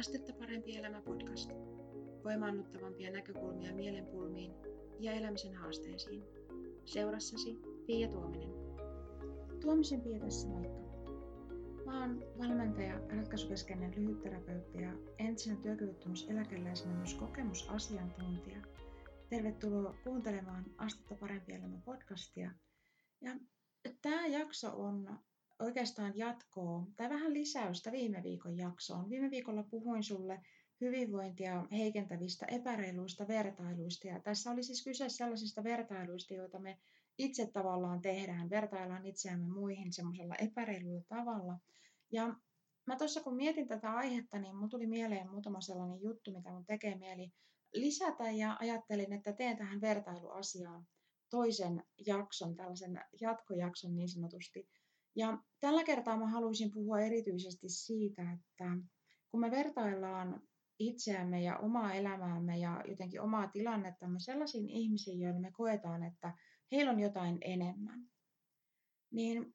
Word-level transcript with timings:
Astetta 0.00 0.32
parempi 0.32 0.76
elämä 0.76 1.02
podcast. 1.02 1.50
Voimaannuttavampia 2.24 3.10
näkökulmia 3.10 3.74
mielenpulmiin 3.74 4.52
ja 5.00 5.12
elämisen 5.12 5.54
haasteisiin. 5.54 6.24
Seurassasi 6.84 7.58
Pia 7.86 8.08
Tuominen. 8.08 8.50
Tuomisen 9.60 10.00
Pia 10.00 10.20
tässä 10.20 10.48
moikka. 10.48 10.80
Mä 11.86 12.00
oon 12.00 12.22
valmentaja, 12.38 12.98
ratkaisukeskeinen 12.98 13.94
lyhytterapeutti 13.96 14.78
ja 14.78 14.92
entisenä 15.18 15.56
työkyvyttömyyseläkeläisenä 15.56 16.94
myös 16.94 17.14
kokemusasiantuntija. 17.14 18.58
Tervetuloa 19.28 19.94
kuuntelemaan 20.04 20.64
Astetta 20.78 21.14
parempi 21.14 21.52
elämä 21.52 21.78
podcastia. 21.84 22.50
Ja 23.20 23.32
tämä 24.02 24.26
jakso 24.26 24.70
on 24.76 25.18
oikeastaan 25.60 26.12
jatkoa 26.16 26.86
tai 26.96 27.08
vähän 27.10 27.34
lisäystä 27.34 27.92
viime 27.92 28.22
viikon 28.22 28.56
jaksoon. 28.56 29.10
Viime 29.10 29.30
viikolla 29.30 29.62
puhuin 29.62 30.02
sulle 30.02 30.40
hyvinvointia 30.80 31.66
heikentävistä 31.72 32.46
epäreiluista 32.46 33.28
vertailuista. 33.28 34.06
Ja 34.08 34.20
tässä 34.20 34.50
oli 34.50 34.62
siis 34.62 34.84
kyse 34.84 35.08
sellaisista 35.08 35.64
vertailuista, 35.64 36.34
joita 36.34 36.58
me 36.58 36.78
itse 37.18 37.46
tavallaan 37.46 38.00
tehdään. 38.00 38.50
Vertaillaan 38.50 39.06
itseämme 39.06 39.48
muihin 39.48 39.92
semmoisella 39.92 40.34
epäreilulla 40.34 41.02
tavalla. 41.08 41.58
Ja 42.12 42.34
mä 42.86 42.96
tuossa 42.96 43.20
kun 43.20 43.36
mietin 43.36 43.68
tätä 43.68 43.92
aihetta, 43.92 44.38
niin 44.38 44.56
mun 44.56 44.68
tuli 44.68 44.86
mieleen 44.86 45.30
muutama 45.30 45.60
sellainen 45.60 46.02
juttu, 46.02 46.32
mitä 46.32 46.50
mun 46.50 46.66
tekee 46.66 46.94
mieli 46.98 47.32
lisätä 47.74 48.30
ja 48.30 48.56
ajattelin, 48.60 49.12
että 49.12 49.32
teen 49.32 49.56
tähän 49.56 49.80
vertailuasiaan 49.80 50.86
toisen 51.30 51.84
jakson, 52.06 52.56
tällaisen 52.56 53.00
jatkojakson 53.20 53.96
niin 53.96 54.08
sanotusti. 54.08 54.68
Ja 55.16 55.38
tällä 55.60 55.84
kertaa 55.84 56.16
mä 56.16 56.26
haluaisin 56.26 56.70
puhua 56.70 57.00
erityisesti 57.00 57.68
siitä, 57.68 58.22
että 58.32 58.76
kun 59.30 59.40
me 59.40 59.50
vertaillaan 59.50 60.42
itseämme 60.78 61.42
ja 61.42 61.58
omaa 61.58 61.94
elämäämme 61.94 62.58
ja 62.58 62.84
jotenkin 62.88 63.20
omaa 63.20 63.48
tilannettamme 63.48 64.20
sellaisiin 64.20 64.70
ihmisiin, 64.70 65.20
joille 65.20 65.40
me 65.40 65.50
koetaan, 65.50 66.02
että 66.02 66.34
heillä 66.72 66.90
on 66.90 67.00
jotain 67.00 67.38
enemmän, 67.40 68.10
niin 69.10 69.54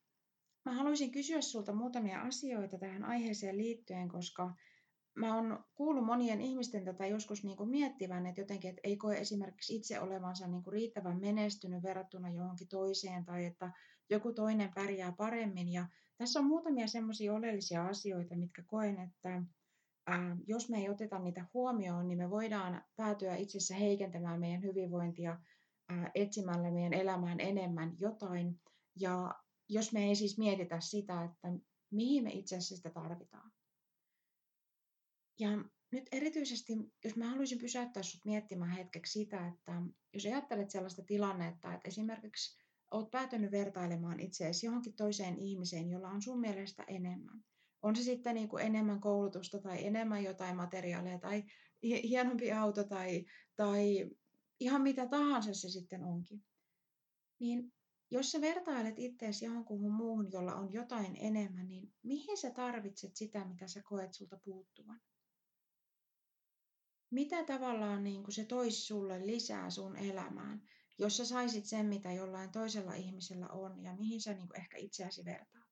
mä 0.65 0.73
haluaisin 0.73 1.11
kysyä 1.11 1.41
sulta 1.41 1.73
muutamia 1.73 2.21
asioita 2.21 2.77
tähän 2.77 3.03
aiheeseen 3.03 3.57
liittyen, 3.57 4.09
koska 4.09 4.53
mä 5.15 5.35
oon 5.35 5.63
kuullut 5.75 6.05
monien 6.05 6.41
ihmisten 6.41 6.85
tätä 6.85 7.07
joskus 7.07 7.43
niin 7.43 7.57
kuin 7.57 7.69
miettivän, 7.69 8.25
että 8.25 8.41
jotenkin 8.41 8.69
että 8.69 8.81
ei 8.83 8.97
koe 8.97 9.17
esimerkiksi 9.17 9.75
itse 9.75 9.99
olevansa 9.99 10.47
niin 10.47 10.63
kuin 10.63 10.73
riittävän 10.73 11.19
menestynyt 11.19 11.83
verrattuna 11.83 12.29
johonkin 12.29 12.67
toiseen 12.67 13.25
tai 13.25 13.45
että 13.45 13.71
joku 14.09 14.33
toinen 14.33 14.73
pärjää 14.75 15.11
paremmin. 15.11 15.69
Ja 15.69 15.87
tässä 16.17 16.39
on 16.39 16.45
muutamia 16.45 16.87
semmoisia 16.87 17.33
oleellisia 17.33 17.85
asioita, 17.85 18.35
mitkä 18.35 18.63
koen, 18.67 18.99
että 18.99 19.43
ää, 20.07 20.37
jos 20.47 20.69
me 20.69 20.77
ei 20.77 20.89
oteta 20.89 21.19
niitä 21.19 21.45
huomioon, 21.53 22.07
niin 22.07 22.17
me 22.17 22.29
voidaan 22.29 22.83
päätyä 22.95 23.35
itsessä 23.35 23.75
heikentämään 23.75 24.39
meidän 24.39 24.63
hyvinvointia 24.63 25.39
ää, 25.89 26.11
etsimällä 26.15 26.71
meidän 26.71 26.93
elämään 26.93 27.39
enemmän 27.39 27.95
jotain. 27.99 28.61
Ja 28.99 29.35
jos 29.69 29.93
me 29.93 30.03
ei 30.03 30.15
siis 30.15 30.37
mietitä 30.37 30.79
sitä, 30.79 31.23
että 31.23 31.47
mihin 31.91 32.23
me 32.23 32.29
itse 32.29 32.55
asiassa 32.55 32.75
sitä 32.75 32.89
tarvitaan. 32.89 33.51
Ja 35.39 35.49
nyt 35.91 36.09
erityisesti, 36.11 36.73
jos 37.03 37.15
mä 37.15 37.29
haluaisin 37.29 37.59
pysäyttää 37.59 38.03
sut 38.03 38.25
miettimään 38.25 38.71
hetkeksi 38.71 39.11
sitä, 39.11 39.47
että 39.47 39.81
jos 40.13 40.25
ajattelet 40.25 40.71
sellaista 40.71 41.03
tilannetta, 41.03 41.73
että 41.73 41.87
esimerkiksi 41.87 42.64
oot 42.95 43.11
päätynyt 43.11 43.51
vertailemaan 43.51 44.19
itseäsi 44.19 44.65
johonkin 44.65 44.95
toiseen 44.95 45.37
ihmiseen, 45.37 45.89
jolla 45.89 46.09
on 46.09 46.21
sun 46.21 46.39
mielestä 46.39 46.83
enemmän. 46.87 47.43
On 47.81 47.95
se 47.95 48.03
sitten 48.03 48.35
niin 48.35 48.49
kuin 48.49 48.65
enemmän 48.65 49.01
koulutusta 49.01 49.59
tai 49.59 49.85
enemmän 49.85 50.23
jotain 50.23 50.55
materiaaleja 50.55 51.19
tai 51.19 51.43
hienompi 51.83 52.51
auto 52.51 52.83
tai, 52.83 53.25
tai 53.55 54.09
ihan 54.59 54.81
mitä 54.81 55.07
tahansa 55.07 55.53
se 55.53 55.69
sitten 55.69 56.03
onkin. 56.03 56.43
Niin 57.39 57.73
jos 58.11 58.31
sä 58.31 58.41
vertailet 58.41 58.99
itseäsi 58.99 59.45
johonkuhun 59.45 59.93
muuhun, 59.93 60.31
jolla 60.31 60.55
on 60.55 60.73
jotain 60.73 61.17
enemmän, 61.19 61.67
niin 61.67 61.93
mihin 62.03 62.37
sä 62.37 62.51
tarvitset 62.51 63.15
sitä, 63.15 63.45
mitä 63.45 63.67
sä 63.67 63.81
koet 63.83 64.13
sulta 64.13 64.37
puuttuvan? 64.43 65.01
Mitä 67.09 67.43
tavallaan 67.43 68.03
niin 68.03 68.23
kuin 68.23 68.33
se 68.33 68.45
toisi 68.45 68.81
sulle 68.81 69.25
lisää 69.25 69.69
sun 69.69 69.97
elämään, 69.97 70.61
jos 70.97 71.17
sä 71.17 71.25
saisit 71.25 71.65
sen, 71.65 71.85
mitä 71.85 72.11
jollain 72.11 72.51
toisella 72.51 72.93
ihmisellä 72.93 73.47
on 73.47 73.83
ja 73.83 73.95
mihin 73.95 74.21
sä 74.21 74.33
niin 74.33 74.59
ehkä 74.59 74.77
itseäsi 74.77 75.25
vertaat? 75.25 75.65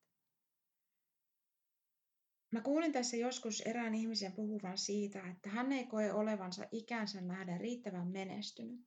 Mä 2.52 2.60
kuulin 2.60 2.92
tässä 2.92 3.16
joskus 3.16 3.60
erään 3.60 3.94
ihmisen 3.94 4.32
puhuvan 4.32 4.78
siitä, 4.78 5.28
että 5.28 5.50
hän 5.50 5.72
ei 5.72 5.86
koe 5.86 6.12
olevansa 6.12 6.64
ikänsä 6.72 7.20
nähdä 7.20 7.58
riittävän 7.58 8.08
menestynyt. 8.08 8.80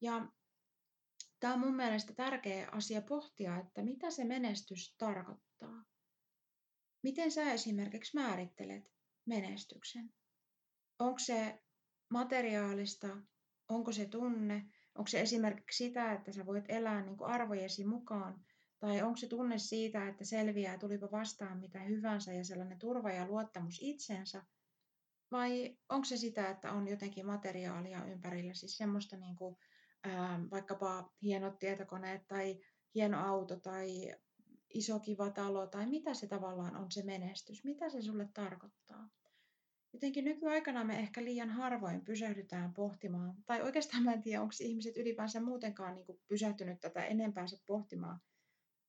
Ja 0.00 0.32
tämä 1.40 1.54
on 1.54 1.60
mun 1.60 1.76
mielestä 1.76 2.14
tärkeä 2.14 2.68
asia 2.72 3.02
pohtia, 3.02 3.56
että 3.56 3.82
mitä 3.82 4.10
se 4.10 4.24
menestys 4.24 4.94
tarkoittaa. 4.98 5.84
Miten 7.02 7.32
sä 7.32 7.52
esimerkiksi 7.52 8.16
määrittelet 8.16 8.84
menestyksen? 9.26 10.14
Onko 10.98 11.18
se 11.18 11.62
materiaalista, 12.10 13.16
onko 13.68 13.92
se 13.92 14.06
tunne, 14.06 14.70
onko 14.94 15.08
se 15.08 15.20
esimerkiksi 15.20 15.84
sitä, 15.84 16.12
että 16.12 16.32
sä 16.32 16.46
voit 16.46 16.64
elää 16.68 17.02
niin 17.02 17.16
kuin 17.16 17.30
arvojesi 17.30 17.84
mukaan, 17.84 18.44
tai 18.80 19.02
onko 19.02 19.16
se 19.16 19.26
tunne 19.26 19.58
siitä, 19.58 20.08
että 20.08 20.24
selviää, 20.24 20.78
tulipa 20.78 21.10
vastaan 21.10 21.60
mitä 21.60 21.80
hyvänsä 21.80 22.32
ja 22.32 22.44
sellainen 22.44 22.78
turva 22.78 23.10
ja 23.10 23.26
luottamus 23.26 23.78
itsensä, 23.80 24.42
vai 25.30 25.78
onko 25.88 26.04
se 26.04 26.16
sitä, 26.16 26.50
että 26.50 26.72
on 26.72 26.88
jotenkin 26.88 27.26
materiaalia 27.26 28.04
ympärillä, 28.04 28.54
siis 28.54 28.76
semmoista 28.76 29.16
niin 29.16 29.36
kuin, 29.36 29.56
ää, 30.04 30.40
vaikkapa 30.50 31.12
hienot 31.22 31.58
tietokoneet 31.58 32.26
tai 32.26 32.60
hieno 32.94 33.26
auto 33.26 33.56
tai 33.56 34.12
iso 34.74 35.00
kiva 35.00 35.30
talo 35.30 35.66
tai 35.66 35.86
mitä 35.86 36.14
se 36.14 36.26
tavallaan 36.26 36.76
on 36.76 36.90
se 36.90 37.02
menestys, 37.02 37.64
mitä 37.64 37.90
se 37.90 38.02
sulle 38.02 38.28
tarkoittaa. 38.34 39.08
Jotenkin 39.92 40.24
nykyaikana 40.24 40.84
me 40.84 40.98
ehkä 40.98 41.24
liian 41.24 41.50
harvoin 41.50 42.04
pysähdytään 42.04 42.74
pohtimaan, 42.74 43.34
tai 43.46 43.62
oikeastaan 43.62 44.02
mä 44.02 44.12
en 44.12 44.22
tiedä, 44.22 44.42
onko 44.42 44.54
ihmiset 44.60 44.96
ylipäänsä 44.96 45.40
muutenkaan 45.40 45.94
niin 45.94 46.06
kuin 46.06 46.20
pysähtynyt 46.28 46.80
tätä 46.80 47.04
enempäänsä 47.04 47.56
pohtimaan 47.66 48.20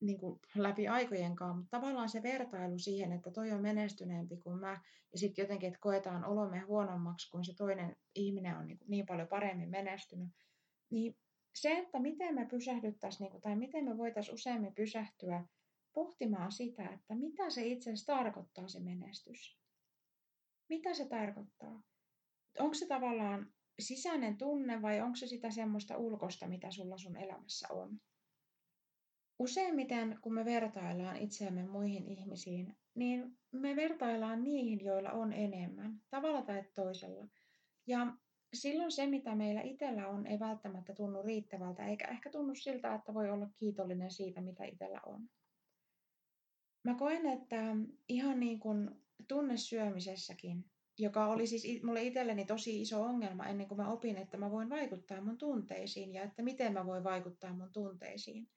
niin 0.00 0.18
kuin 0.18 0.40
läpi 0.54 0.88
aikojenkaan, 0.88 1.56
mutta 1.56 1.70
tavallaan 1.70 2.08
se 2.08 2.22
vertailu 2.22 2.78
siihen, 2.78 3.12
että 3.12 3.30
toi 3.30 3.52
on 3.52 3.62
menestyneempi 3.62 4.36
kuin 4.36 4.58
mä, 4.58 4.80
ja 5.12 5.18
sitten 5.18 5.42
jotenkin, 5.42 5.66
että 5.66 5.80
koetaan 5.80 6.24
olomme 6.24 6.58
huonommaksi, 6.58 7.30
kun 7.30 7.44
se 7.44 7.54
toinen 7.54 7.96
ihminen 8.14 8.56
on 8.56 8.66
niin, 8.66 8.78
kuin 8.78 8.90
niin 8.90 9.06
paljon 9.06 9.28
paremmin 9.28 9.70
menestynyt, 9.70 10.28
niin 10.90 11.16
se, 11.54 11.78
että 11.78 12.00
miten 12.00 12.34
me 12.34 12.46
pysähdyttäisiin, 12.46 13.30
kuin, 13.30 13.40
tai 13.40 13.56
miten 13.56 13.84
me 13.84 13.98
voitaisiin 13.98 14.34
useammin 14.34 14.74
pysähtyä 14.74 15.44
pohtimaan 15.92 16.52
sitä, 16.52 16.88
että 16.88 17.14
mitä 17.14 17.50
se 17.50 17.66
itse 17.66 17.90
asiassa 17.90 18.12
tarkoittaa 18.12 18.68
se 18.68 18.80
menestys. 18.80 19.61
Mitä 20.72 20.94
se 20.94 21.08
tarkoittaa? 21.08 21.82
Onko 22.58 22.74
se 22.74 22.86
tavallaan 22.86 23.52
sisäinen 23.80 24.38
tunne 24.38 24.82
vai 24.82 25.00
onko 25.00 25.16
se 25.16 25.26
sitä 25.26 25.50
semmoista 25.50 25.96
ulkosta, 25.96 26.48
mitä 26.48 26.70
sulla 26.70 26.98
sun 26.98 27.16
elämässä 27.16 27.68
on? 27.70 28.00
Useimmiten, 29.38 30.18
kun 30.22 30.34
me 30.34 30.44
vertaillaan 30.44 31.16
itseämme 31.16 31.62
muihin 31.64 32.08
ihmisiin, 32.08 32.76
niin 32.94 33.38
me 33.50 33.76
vertaillaan 33.76 34.44
niihin, 34.44 34.84
joilla 34.84 35.10
on 35.10 35.32
enemmän, 35.32 36.00
tavalla 36.10 36.42
tai 36.42 36.64
toisella. 36.74 37.28
Ja 37.86 38.16
silloin 38.54 38.92
se, 38.92 39.06
mitä 39.06 39.34
meillä 39.34 39.60
itsellä 39.60 40.08
on, 40.08 40.26
ei 40.26 40.40
välttämättä 40.40 40.94
tunnu 40.94 41.22
riittävältä, 41.22 41.86
eikä 41.86 42.08
ehkä 42.08 42.30
tunnu 42.30 42.54
siltä, 42.54 42.94
että 42.94 43.14
voi 43.14 43.30
olla 43.30 43.48
kiitollinen 43.56 44.10
siitä, 44.10 44.40
mitä 44.40 44.64
itsellä 44.64 45.00
on. 45.06 45.28
Mä 46.84 46.94
koen, 46.94 47.26
että 47.26 47.76
ihan 48.08 48.40
niin 48.40 48.60
kuin 48.60 49.01
tunnesyömisessäkin, 49.28 50.64
joka 50.98 51.26
oli 51.26 51.46
siis 51.46 51.82
mulle 51.82 52.02
itselleni 52.02 52.44
tosi 52.44 52.80
iso 52.80 53.02
ongelma 53.02 53.46
ennen 53.46 53.68
kuin 53.68 53.78
mä 53.78 53.88
opin, 53.88 54.16
että 54.16 54.36
mä 54.36 54.50
voin 54.50 54.70
vaikuttaa 54.70 55.20
mun 55.20 55.38
tunteisiin 55.38 56.14
ja 56.14 56.22
että 56.22 56.42
miten 56.42 56.72
mä 56.72 56.86
voin 56.86 57.04
vaikuttaa 57.04 57.52
mun 57.52 57.72
tunteisiin. 57.72 58.48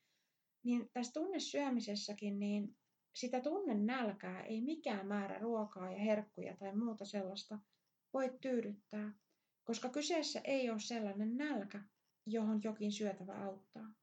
Niin 0.63 0.89
tässä 0.93 1.13
tunnesyömisessäkin, 1.13 2.39
niin 2.39 2.75
sitä 3.15 3.41
tunnen 3.41 3.85
nälkää 3.85 4.43
ei 4.43 4.61
mikään 4.61 5.07
määrä 5.07 5.39
ruokaa 5.39 5.91
ja 5.91 5.99
herkkuja 5.99 6.57
tai 6.57 6.75
muuta 6.75 7.05
sellaista 7.05 7.59
voi 8.13 8.37
tyydyttää, 8.41 9.13
koska 9.63 9.89
kyseessä 9.89 10.41
ei 10.43 10.69
ole 10.69 10.79
sellainen 10.79 11.37
nälkä, 11.37 11.83
johon 12.25 12.63
jokin 12.63 12.91
syötävä 12.91 13.33
auttaa. 13.33 13.93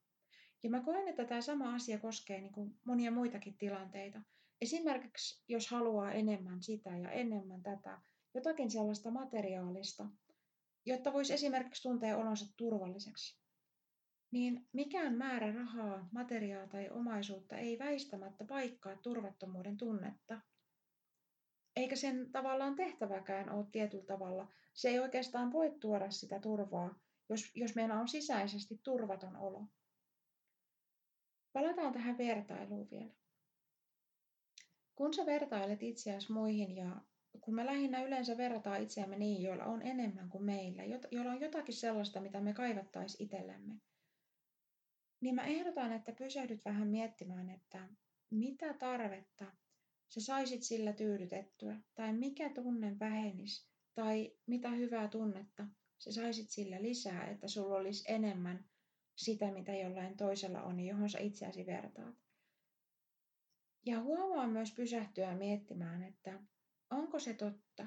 Ja 0.62 0.70
mä 0.70 0.80
koen, 0.80 1.08
että 1.08 1.24
tämä 1.24 1.40
sama 1.40 1.74
asia 1.74 1.98
koskee 1.98 2.40
niin 2.40 2.52
kuin 2.52 2.78
monia 2.84 3.10
muitakin 3.10 3.58
tilanteita. 3.58 4.22
Esimerkiksi 4.62 5.44
jos 5.48 5.70
haluaa 5.70 6.12
enemmän 6.12 6.62
sitä 6.62 6.96
ja 6.96 7.10
enemmän 7.10 7.62
tätä, 7.62 8.00
jotakin 8.34 8.70
sellaista 8.70 9.10
materiaalista, 9.10 10.06
jotta 10.86 11.12
voisi 11.12 11.32
esimerkiksi 11.32 11.82
tuntea 11.82 12.16
olonsa 12.16 12.46
turvalliseksi, 12.56 13.40
niin 14.30 14.68
mikään 14.72 15.14
määrä 15.14 15.52
rahaa, 15.52 16.08
materiaa 16.12 16.66
tai 16.66 16.90
omaisuutta 16.90 17.56
ei 17.56 17.78
väistämättä 17.78 18.44
paikkaa 18.44 18.96
turvattomuuden 18.96 19.76
tunnetta. 19.76 20.40
eikä 21.76 21.96
sen 21.96 22.32
tavallaan 22.32 22.74
tehtäväkään 22.76 23.50
ole 23.50 23.66
tietyllä 23.72 24.04
tavalla. 24.04 24.52
Se 24.74 24.88
ei 24.88 24.98
oikeastaan 24.98 25.52
voi 25.52 25.76
tuoda 25.80 26.10
sitä 26.10 26.40
turvaa, 26.40 27.00
jos, 27.28 27.50
jos 27.54 27.74
meillä 27.74 28.00
on 28.00 28.08
sisäisesti 28.08 28.80
turvaton 28.82 29.36
olo. 29.36 29.66
Palataan 31.52 31.92
tähän 31.92 32.18
vertailuun 32.18 32.90
vielä. 32.90 33.21
Kun 34.94 35.14
sä 35.14 35.26
vertailet 35.26 35.82
itseäsi 35.82 36.32
muihin 36.32 36.76
ja 36.76 37.00
kun 37.40 37.54
me 37.54 37.66
lähinnä 37.66 38.02
yleensä 38.02 38.36
verrataan 38.36 38.82
itseämme 38.82 39.18
niin, 39.18 39.42
joilla 39.42 39.64
on 39.64 39.82
enemmän 39.82 40.28
kuin 40.28 40.44
meillä, 40.44 40.82
joilla 41.10 41.32
on 41.32 41.40
jotakin 41.40 41.74
sellaista, 41.74 42.20
mitä 42.20 42.40
me 42.40 42.52
kaivattaisiin 42.52 43.22
itsellemme, 43.24 43.74
niin 45.20 45.34
mä 45.34 45.44
ehdotan, 45.44 45.92
että 45.92 46.12
pysähdyt 46.12 46.64
vähän 46.64 46.88
miettimään, 46.88 47.50
että 47.50 47.88
mitä 48.30 48.74
tarvetta 48.74 49.44
sä 50.08 50.20
saisit 50.20 50.62
sillä 50.62 50.92
tyydytettyä, 50.92 51.80
tai 51.94 52.12
mikä 52.12 52.50
tunne 52.50 52.96
vähenisi, 53.00 53.68
tai 53.94 54.36
mitä 54.46 54.70
hyvää 54.70 55.08
tunnetta 55.08 55.66
sä 55.98 56.12
saisit 56.12 56.50
sillä 56.50 56.82
lisää, 56.82 57.26
että 57.26 57.48
sulla 57.48 57.76
olisi 57.76 58.04
enemmän 58.08 58.64
sitä, 59.16 59.50
mitä 59.52 59.74
jollain 59.74 60.16
toisella 60.16 60.62
on, 60.62 60.80
johon 60.80 61.10
sä 61.10 61.18
itseäsi 61.18 61.66
vertaat. 61.66 62.14
Ja 63.86 64.00
huomaa 64.00 64.46
myös 64.46 64.72
pysähtyä 64.72 65.34
miettimään, 65.34 66.02
että 66.02 66.40
onko 66.90 67.18
se 67.18 67.34
totta. 67.34 67.86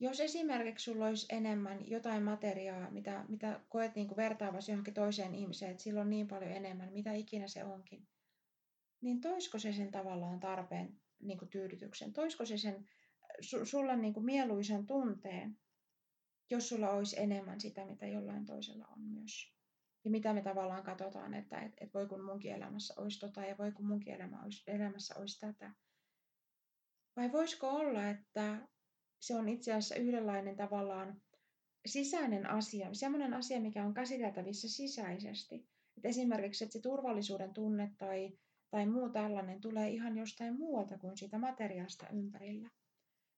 Jos 0.00 0.20
esimerkiksi 0.20 0.84
sulla 0.84 1.06
olisi 1.06 1.26
enemmän 1.30 1.90
jotain 1.90 2.22
materiaa, 2.22 2.90
mitä, 2.90 3.24
mitä 3.28 3.60
koet 3.68 3.94
niin 3.94 4.16
vertaavasi 4.16 4.72
johonkin 4.72 4.94
toiseen 4.94 5.34
ihmiseen, 5.34 5.70
että 5.70 5.82
sillä 5.82 6.00
on 6.00 6.10
niin 6.10 6.28
paljon 6.28 6.50
enemmän, 6.50 6.92
mitä 6.92 7.12
ikinä 7.12 7.48
se 7.48 7.64
onkin, 7.64 8.08
niin 9.00 9.20
toisko 9.20 9.58
se 9.58 9.72
sen 9.72 9.90
tavallaan 9.90 10.40
tarpeen 10.40 11.00
niin 11.18 11.38
kuin 11.38 11.48
tyydytyksen? 11.48 12.12
Toisko 12.12 12.46
se 12.46 12.58
sen 12.58 12.88
su, 13.40 13.66
sulle 13.66 13.96
niin 13.96 14.14
kuin 14.14 14.26
mieluisen 14.26 14.86
tunteen, 14.86 15.58
jos 16.50 16.68
sulla 16.68 16.90
olisi 16.90 17.20
enemmän 17.20 17.60
sitä, 17.60 17.86
mitä 17.86 18.06
jollain 18.06 18.46
toisella 18.46 18.86
on 18.86 19.00
myös? 19.00 19.59
Ja 20.04 20.10
mitä 20.10 20.32
me 20.32 20.42
tavallaan 20.42 20.82
katsotaan, 20.82 21.34
että 21.34 21.60
et, 21.60 21.72
et 21.80 21.94
voi 21.94 22.06
kun 22.06 22.24
munkin 22.24 22.52
elämässä 22.52 22.94
olisi 22.96 23.20
tota 23.20 23.40
ja 23.44 23.58
voi 23.58 23.72
kun 23.72 23.86
munkin 23.86 24.14
elämä 24.14 24.42
olisi, 24.42 24.62
elämässä 24.66 25.14
olisi 25.18 25.40
tätä. 25.40 25.70
Vai 27.16 27.32
voisiko 27.32 27.68
olla, 27.68 28.08
että 28.08 28.68
se 29.20 29.34
on 29.34 29.48
itse 29.48 29.72
asiassa 29.72 29.94
yhdenlainen 29.94 30.56
tavallaan 30.56 31.22
sisäinen 31.86 32.50
asia, 32.50 32.94
semmoinen 32.94 33.34
asia, 33.34 33.60
mikä 33.60 33.84
on 33.84 33.94
käsiteltävissä 33.94 34.68
sisäisesti. 34.68 35.68
Et 35.96 36.04
esimerkiksi, 36.04 36.64
että 36.64 36.72
se 36.72 36.80
turvallisuuden 36.80 37.54
tunne 37.54 37.94
tai, 37.98 38.38
tai 38.70 38.86
muu 38.86 39.08
tällainen 39.08 39.60
tulee 39.60 39.90
ihan 39.90 40.18
jostain 40.18 40.58
muualta 40.58 40.98
kuin 40.98 41.16
siitä 41.16 41.38
materiaasta 41.38 42.06
ympärillä. 42.12 42.70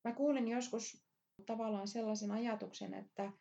Mä 0.04 0.14
kuulin 0.14 0.48
joskus 0.48 1.04
tavallaan 1.46 1.88
sellaisen 1.88 2.30
ajatuksen, 2.30 2.94
että 2.94 3.32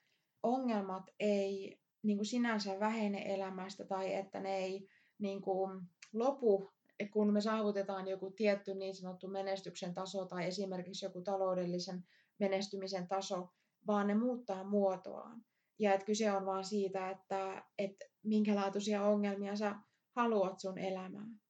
ongelmat 0.43 1.03
ei 1.19 1.80
niin 2.03 2.17
kuin 2.17 2.25
sinänsä 2.25 2.79
vähene 2.79 3.33
elämästä 3.33 3.85
tai 3.85 4.13
että 4.13 4.39
ne 4.39 4.57
ei 4.57 4.87
niin 5.19 5.41
kuin 5.41 5.81
lopu, 6.13 6.71
kun 7.11 7.33
me 7.33 7.41
saavutetaan 7.41 8.07
joku 8.07 8.31
tietty 8.31 8.73
niin 8.73 8.95
sanottu 8.95 9.27
menestyksen 9.27 9.93
taso 9.93 10.25
tai 10.25 10.47
esimerkiksi 10.47 11.05
joku 11.05 11.21
taloudellisen 11.21 12.03
menestymisen 12.39 13.07
taso, 13.07 13.49
vaan 13.87 14.07
ne 14.07 14.15
muuttaa 14.15 14.63
muotoaan. 14.63 15.45
Ja 15.79 15.93
että 15.93 16.05
kyse 16.05 16.31
on 16.31 16.45
vaan 16.45 16.63
siitä, 16.63 17.09
että, 17.09 17.63
että 17.77 18.05
minkälaatuisia 18.23 19.03
ongelmia 19.03 19.55
sä 19.55 19.75
haluat 20.11 20.59
sun 20.59 20.77
elämään 20.77 21.41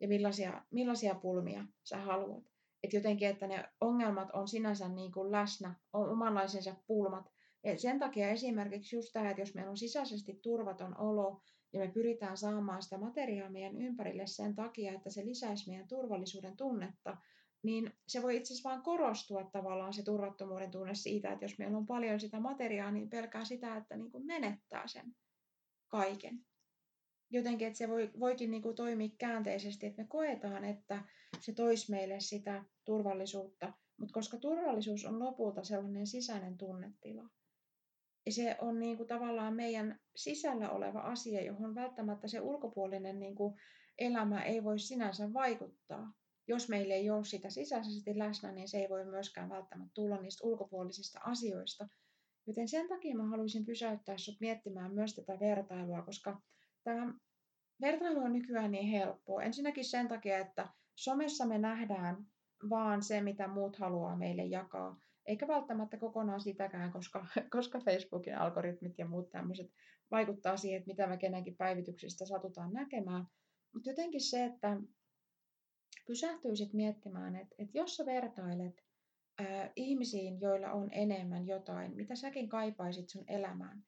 ja 0.00 0.08
millaisia, 0.08 0.62
millaisia 0.70 1.14
pulmia 1.14 1.64
sä 1.84 1.98
haluat. 1.98 2.44
Että 2.82 2.96
jotenkin, 2.96 3.28
että 3.28 3.46
ne 3.46 3.68
ongelmat 3.80 4.30
on 4.32 4.48
sinänsä 4.48 4.88
niin 4.88 5.12
kuin 5.12 5.32
läsnä, 5.32 5.74
on 5.92 6.10
omanlaisensa 6.10 6.74
pulmat. 6.86 7.32
Sen 7.76 7.98
takia 7.98 8.28
esimerkiksi 8.28 8.96
just 8.96 9.08
tämä, 9.12 9.30
että 9.30 9.42
jos 9.42 9.54
meillä 9.54 9.70
on 9.70 9.76
sisäisesti 9.76 10.38
turvaton 10.42 11.00
olo 11.00 11.40
ja 11.72 11.80
me 11.80 11.88
pyritään 11.88 12.36
saamaan 12.36 12.82
sitä 12.82 12.98
materiaa 12.98 13.50
meidän 13.50 13.76
ympärille 13.76 14.26
sen 14.26 14.54
takia, 14.54 14.92
että 14.92 15.10
se 15.10 15.24
lisäisi 15.24 15.70
meidän 15.70 15.88
turvallisuuden 15.88 16.56
tunnetta, 16.56 17.16
niin 17.62 17.92
se 18.08 18.22
voi 18.22 18.36
itse 18.36 18.54
asiassa 18.54 18.68
vaan 18.68 18.82
korostua 18.82 19.50
tavallaan 19.52 19.92
se 19.92 20.02
turvattomuuden 20.02 20.70
tunne 20.70 20.94
siitä, 20.94 21.32
että 21.32 21.44
jos 21.44 21.58
meillä 21.58 21.78
on 21.78 21.86
paljon 21.86 22.20
sitä 22.20 22.40
materiaa, 22.40 22.90
niin 22.90 23.10
pelkää 23.10 23.44
sitä, 23.44 23.76
että 23.76 23.96
niin 23.96 24.10
kuin 24.10 24.26
menettää 24.26 24.86
sen 24.86 25.16
kaiken. 25.88 26.44
Jotenkin, 27.30 27.66
että 27.66 27.78
se 27.78 27.88
voi, 27.88 28.10
voikin 28.20 28.50
niin 28.50 28.62
kuin 28.62 28.76
toimia 28.76 29.08
käänteisesti, 29.18 29.86
että 29.86 30.02
me 30.02 30.08
koetaan, 30.08 30.64
että 30.64 31.04
se 31.40 31.52
toisi 31.52 31.90
meille 31.90 32.20
sitä 32.20 32.64
turvallisuutta, 32.84 33.72
mutta 33.96 34.12
koska 34.12 34.38
turvallisuus 34.38 35.04
on 35.04 35.18
lopulta 35.18 35.64
sellainen 35.64 36.06
sisäinen 36.06 36.58
tunnetila, 36.58 37.28
ja 38.28 38.32
se 38.32 38.56
on 38.60 38.78
niin 38.78 38.96
kuin 38.96 39.06
tavallaan 39.06 39.54
meidän 39.54 40.00
sisällä 40.16 40.70
oleva 40.70 41.00
asia, 41.00 41.44
johon 41.44 41.74
välttämättä 41.74 42.28
se 42.28 42.40
ulkopuolinen 42.40 43.18
niin 43.18 43.34
kuin 43.34 43.54
elämä 43.98 44.42
ei 44.42 44.64
voi 44.64 44.78
sinänsä 44.78 45.32
vaikuttaa 45.32 46.12
jos 46.48 46.68
meillä 46.68 46.94
ei 46.94 47.10
ole 47.10 47.24
sitä 47.24 47.50
sisäisesti 47.50 48.18
läsnä, 48.18 48.52
niin 48.52 48.68
se 48.68 48.78
ei 48.78 48.88
voi 48.88 49.04
myöskään 49.04 49.48
välttämättä 49.48 49.94
tulla 49.94 50.16
niistä 50.16 50.46
ulkopuolisista 50.46 51.20
asioista. 51.24 51.88
Joten 52.46 52.68
sen 52.68 52.88
takia 52.88 53.16
mä 53.16 53.28
haluaisin 53.28 53.66
pysäyttää 53.66 54.18
sut 54.18 54.40
miettimään 54.40 54.94
myös 54.94 55.14
tätä 55.14 55.40
vertailua, 55.40 56.02
koska 56.02 56.40
tämä 56.84 57.14
vertailu 57.80 58.20
on 58.20 58.32
nykyään 58.32 58.70
niin 58.70 58.88
helppoa. 58.88 59.42
Ensinnäkin 59.42 59.84
sen 59.84 60.08
takia, 60.08 60.38
että 60.38 60.68
somessa 60.94 61.46
me 61.46 61.58
nähdään 61.58 62.26
vaan 62.70 63.02
se, 63.02 63.20
mitä 63.20 63.48
muut 63.48 63.76
haluaa 63.76 64.16
meille 64.16 64.44
jakaa, 64.44 65.00
eikä 65.28 65.48
välttämättä 65.48 65.96
kokonaan 65.96 66.40
sitäkään, 66.40 66.92
koska, 66.92 67.26
koska 67.56 67.80
Facebookin 67.80 68.38
algoritmit 68.38 68.98
ja 68.98 69.08
muut 69.08 69.30
tämmöiset 69.30 69.70
vaikuttaa 70.10 70.56
siihen, 70.56 70.78
että 70.78 70.90
mitä 70.90 71.06
me 71.06 71.16
kenenkin 71.16 71.56
päivityksistä 71.56 72.26
satutaan 72.26 72.72
näkemään. 72.72 73.26
Mutta 73.74 73.90
jotenkin 73.90 74.20
se, 74.20 74.44
että 74.44 74.76
pysähtyisit 76.06 76.72
miettimään, 76.72 77.36
että, 77.36 77.54
että 77.58 77.78
jos 77.78 77.96
sä 77.96 78.06
vertailet 78.06 78.84
ää, 79.38 79.72
ihmisiin, 79.76 80.40
joilla 80.40 80.72
on 80.72 80.88
enemmän 80.92 81.46
jotain, 81.46 81.96
mitä 81.96 82.14
säkin 82.14 82.48
kaipaisit 82.48 83.08
sun 83.08 83.24
elämään, 83.28 83.84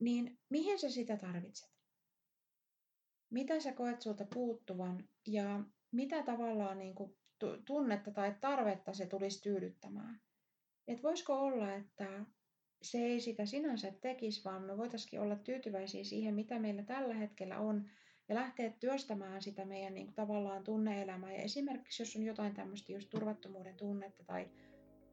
niin 0.00 0.38
mihin 0.50 0.78
sä 0.78 0.90
sitä 0.90 1.16
tarvitset? 1.16 1.70
Mitä 3.30 3.60
sä 3.60 3.72
koet 3.72 4.02
sulta 4.02 4.26
puuttuvan 4.34 5.08
ja 5.26 5.64
mitä 5.92 6.22
tavallaan 6.22 6.78
niin 6.78 6.94
kuin 6.94 7.16
tunnetta 7.66 8.10
tai 8.10 8.34
tarvetta 8.40 8.92
se 8.92 9.06
tulisi 9.06 9.42
tyydyttämään? 9.42 10.20
Et 10.88 11.02
voisiko 11.02 11.40
olla, 11.40 11.74
että 11.74 12.24
se 12.82 12.98
ei 12.98 13.20
sitä 13.20 13.46
sinänsä 13.46 13.92
tekisi, 14.00 14.44
vaan 14.44 14.62
me 14.62 14.76
voitaisiin 14.76 15.20
olla 15.20 15.36
tyytyväisiä 15.36 16.04
siihen, 16.04 16.34
mitä 16.34 16.58
meillä 16.58 16.82
tällä 16.82 17.14
hetkellä 17.14 17.58
on, 17.58 17.88
ja 18.28 18.34
lähteä 18.34 18.70
työstämään 18.70 19.42
sitä 19.42 19.64
meidän 19.64 19.94
niin 19.94 20.06
kuin, 20.06 20.14
tavallaan 20.14 20.64
tunneelämää. 20.64 21.32
Ja 21.32 21.42
esimerkiksi 21.42 22.02
jos 22.02 22.16
on 22.16 22.22
jotain 22.22 22.54
tämmöistä 22.54 22.92
just 22.92 23.10
turvattomuuden 23.10 23.74
tunnetta 23.74 24.24
tai 24.24 24.48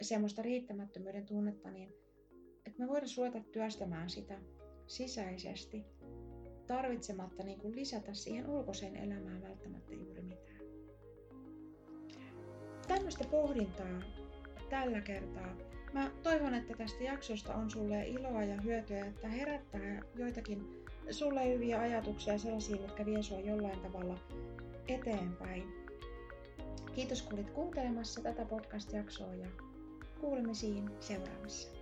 semmoista 0.02 0.42
riittämättömyyden 0.42 1.26
tunnetta, 1.26 1.72
niin 1.72 1.94
että 2.66 2.80
me 2.80 2.88
voidaan 2.88 3.10
ruveta 3.18 3.40
työstämään 3.40 4.10
sitä 4.10 4.40
sisäisesti 4.88 5.86
tarvitsematta 6.68 7.44
niin 7.44 7.60
kuin 7.60 7.76
lisätä 7.76 8.14
siihen 8.14 8.50
ulkoiseen 8.50 8.96
elämään 8.96 9.42
välttämättä 9.42 9.94
juuri 9.94 10.22
mitään. 10.22 10.60
Tämmöistä 12.88 13.24
pohdintaa 13.32 14.02
tällä 14.74 15.02
kertaa. 15.02 15.56
Mä 15.94 16.12
toivon, 16.24 16.54
että 16.54 16.74
tästä 16.78 17.04
jaksosta 17.04 17.56
on 17.56 17.72
sulle 17.72 18.08
iloa 18.08 18.44
ja 18.44 18.62
hyötyä, 18.62 19.06
että 19.06 19.28
herättää 19.28 20.02
joitakin 20.16 20.86
sulle 21.12 21.54
hyviä 21.54 21.80
ajatuksia, 21.80 22.38
sellaisia, 22.38 22.82
jotka 22.82 23.06
vie 23.06 23.24
sua 23.24 23.40
jollain 23.40 23.80
tavalla 23.80 24.20
eteenpäin. 24.88 25.64
Kiitos 26.96 27.22
kun 27.22 27.34
olit 27.34 27.50
kuuntelemassa 27.50 28.22
tätä 28.22 28.46
podcast-jaksoa 28.46 29.36
ja 29.36 29.48
kuulemisiin 30.22 30.90
seuraavassa. 31.00 31.73